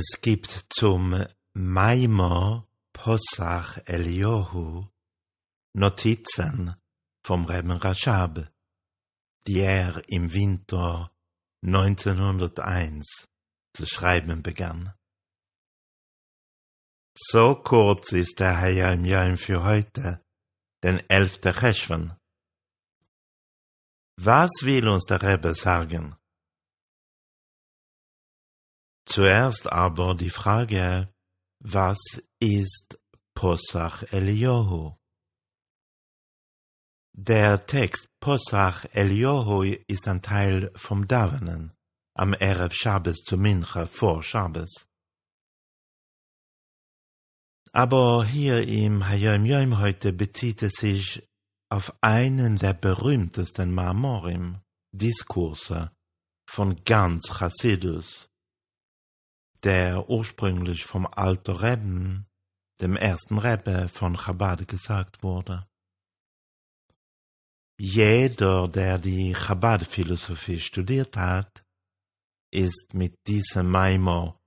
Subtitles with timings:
[0.00, 4.86] Es gibt zum Maimer Possach Eliyahu
[5.74, 6.74] Notizen
[7.22, 8.50] vom Rebben Rashab,
[9.46, 11.12] die er im Winter
[11.66, 13.28] 1901
[13.74, 14.94] zu schreiben begann.
[17.14, 20.24] So kurz ist der Hayam Yom für heute,
[20.82, 21.40] den 11.
[21.42, 22.16] Cheshvan.
[24.16, 26.16] Was will uns der Rebbe sagen?
[29.06, 31.12] Zuerst aber die Frage,
[31.58, 31.98] was
[32.40, 32.98] ist
[33.34, 34.96] Posach Eliyahu?
[37.12, 41.72] Der Text Posach Eliyahu ist ein Teil vom Davenen
[42.14, 44.86] am Erev Shabbos zu Mincha vor Shabbos.
[47.72, 51.28] Aber hier im Hayom Yom heute bezieht es sich
[51.70, 54.60] auf einen der berühmtesten Marmorim,
[54.92, 55.92] Diskurse
[56.48, 58.29] von ganz Chassidus,
[59.64, 62.26] der ursprünglich vom Alter Rebben,
[62.80, 65.66] dem ersten Rebbe von Chabad gesagt wurde.
[67.78, 71.64] Jeder, der die Chabad-Philosophie studiert hat,
[72.52, 74.38] ist mit diesem Maimor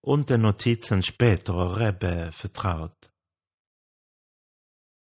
[0.00, 3.12] und den Notizen späterer Rebbe vertraut.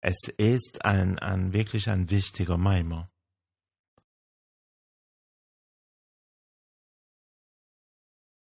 [0.01, 3.11] Es ist ein, ein wirklich ein wichtiger Maimor.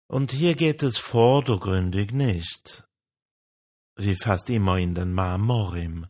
[0.07, 2.87] Und hier geht es vordergründig nicht,
[3.97, 6.07] wie fast immer in den Marmorim,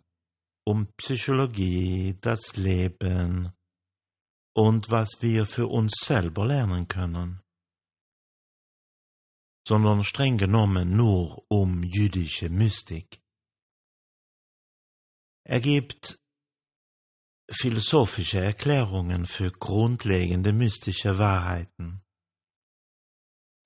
[0.65, 3.53] um Psychologie, das Leben
[4.53, 7.41] und was wir für uns selber lernen können,
[9.65, 13.21] sondern streng genommen nur um jüdische Mystik.
[15.47, 16.19] Er gibt
[17.49, 22.04] philosophische Erklärungen für grundlegende mystische Wahrheiten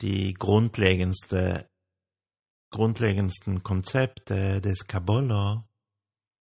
[0.02, 1.70] die grundlegendste,
[2.72, 5.68] grundlegendsten Konzepte des Kabbalah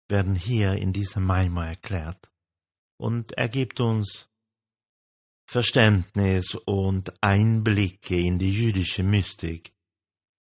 [0.09, 2.31] werden hier in diesem Maimar erklärt.
[2.99, 4.29] Und er gibt uns
[5.47, 9.75] Verständnis und Einblicke in die jüdische Mystik,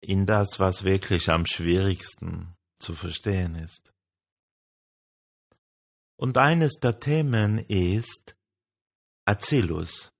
[0.01, 3.93] in das, was wirklich am schwierigsten zu verstehen ist.
[6.17, 8.37] Und eines der Themen ist
[9.27, 10.13] Azilus,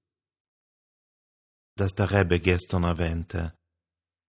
[1.81, 3.55] das der Rebbe gestern erwähnte,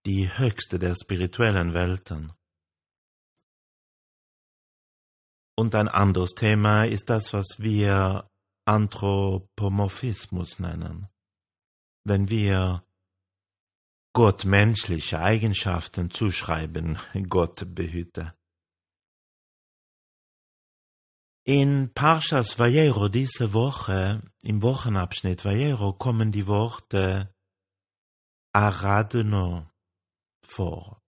[0.06, 2.32] die höchste der spirituellen Welten.
[5.56, 8.28] Und ein anderes Thema ist das, was wir
[8.64, 11.08] Anthropomorphismus nennen.
[12.04, 12.84] Wenn wir
[14.14, 16.98] Gott menschliche Eigenschaften zuschreiben,
[17.28, 18.34] Gott behüte.
[21.44, 27.31] In Parshas Vayero diese Woche, im Wochenabschnitt Vayero, kommen die Worte
[28.54, 29.70] Aradno
[30.44, 31.02] vor.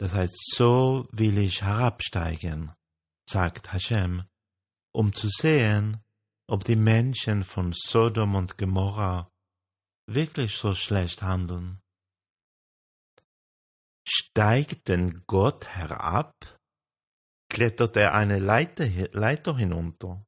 [0.00, 2.72] Das heißt, so will ich herabsteigen,
[3.28, 4.24] sagt Hashem,
[4.92, 6.02] um zu sehen,
[6.48, 9.30] ob die Menschen von Sodom und Gomorra
[10.08, 11.80] wirklich so schlecht handeln.
[14.08, 16.34] Steigt denn Gott herab?
[17.48, 20.24] Klettert er eine Leiter, Leiter hinunter?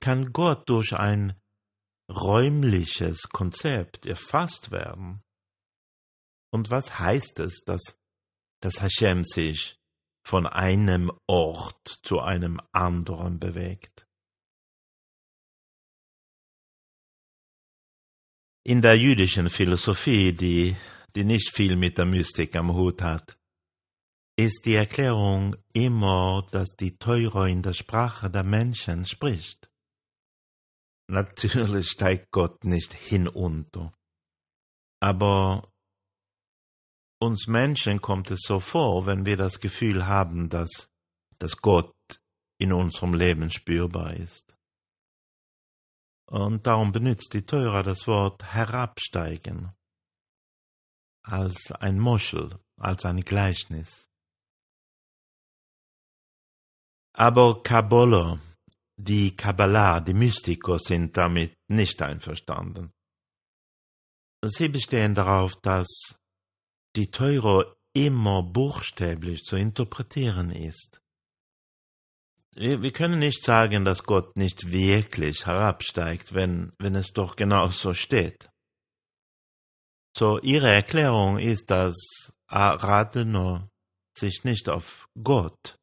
[0.00, 1.41] Kann Gott durch ein
[2.14, 5.22] räumliches Konzept erfasst werden.
[6.52, 7.98] Und was heißt es, dass,
[8.60, 9.76] dass Hashem sich
[10.24, 14.06] von einem Ort zu einem anderen bewegt?
[18.64, 20.76] In der jüdischen Philosophie, die,
[21.16, 23.36] die nicht viel mit der Mystik am Hut hat,
[24.36, 29.71] ist die Erklärung immer, dass die Teure in der Sprache der Menschen spricht.
[31.12, 33.92] Natürlich steigt Gott nicht hinunter.
[34.98, 35.70] Aber
[37.20, 40.88] uns Menschen kommt es so vor, wenn wir das Gefühl haben, dass,
[41.38, 41.94] dass Gott
[42.58, 44.56] in unserem Leben spürbar ist.
[46.30, 49.70] Und darum benutzt die Teura das Wort herabsteigen
[51.22, 54.08] als ein Moschel, als ein Gleichnis.
[57.12, 58.40] Aber Kabbalah
[59.02, 62.92] die Kabbalah, die Mystiker sind damit nicht einverstanden.
[64.44, 65.88] Sie bestehen darauf, dass
[66.96, 71.00] die Teure immer buchstäblich zu interpretieren ist.
[72.54, 77.94] Wir können nicht sagen, dass Gott nicht wirklich herabsteigt, wenn, wenn es doch genau so
[77.94, 78.50] steht.
[80.14, 81.96] So, ihre Erklärung ist, dass
[82.46, 83.68] Aradno
[84.16, 85.78] sich nicht auf Gott,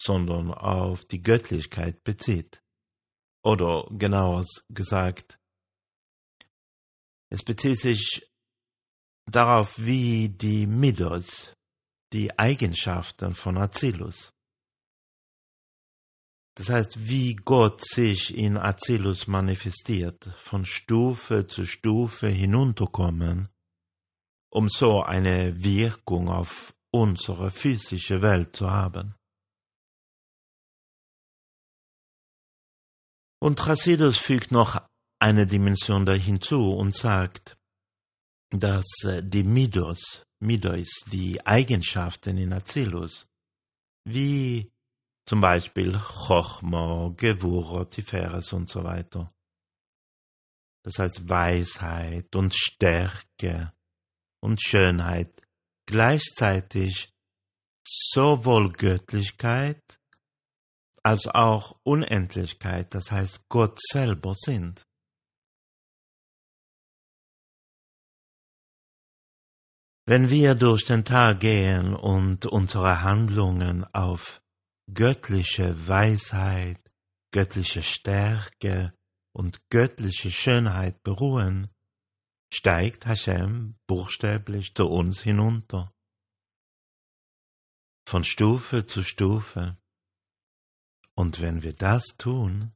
[0.00, 2.62] sondern auf die Göttlichkeit bezieht.
[3.42, 5.38] Oder genauer gesagt,
[7.32, 8.28] Es bezieht sich
[9.24, 11.54] darauf, wie die Midos,
[12.12, 14.32] die Eigenschaften von Azilus.
[16.56, 23.48] Das heißt, wie Gott sich in Azilus manifestiert, von Stufe zu Stufe hinunterkommen,
[24.52, 29.14] um so eine Wirkung auf unsere physische Welt zu haben.
[33.40, 34.80] Und Chasidus fügt noch
[35.18, 37.56] eine Dimension da hinzu und sagt,
[38.50, 43.26] dass äh, die Midos, Midos, die Eigenschaften in Azilus,
[44.04, 44.70] wie
[45.26, 49.32] zum Beispiel Chochmo, Gewurro, Tiferes und so weiter.
[50.82, 53.72] Das heißt Weisheit und Stärke
[54.42, 55.46] und Schönheit,
[55.86, 57.12] gleichzeitig
[57.86, 59.99] sowohl Göttlichkeit
[61.02, 64.86] als auch Unendlichkeit, das heißt Gott selber sind.
[70.06, 74.42] Wenn wir durch den Tag gehen und unsere Handlungen auf
[74.92, 76.80] göttliche Weisheit,
[77.32, 78.92] göttliche Stärke
[79.32, 81.70] und göttliche Schönheit beruhen,
[82.52, 85.94] steigt Hashem buchstäblich zu uns hinunter.
[88.08, 89.78] Von Stufe zu Stufe.
[91.20, 92.72] Und wenn wir das tun,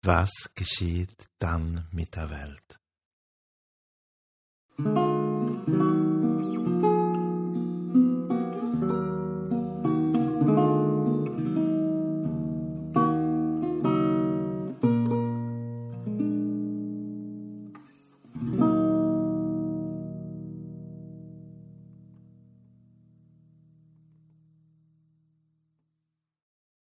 [0.00, 2.80] was geschieht dann mit der Welt?